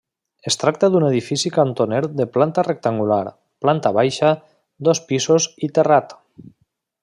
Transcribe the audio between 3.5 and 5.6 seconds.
planta baixa, dos pisos